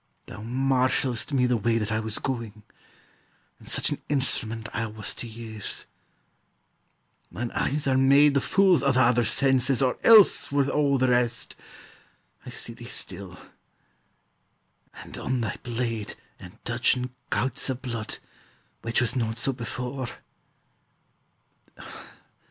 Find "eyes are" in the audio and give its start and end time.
7.51-7.99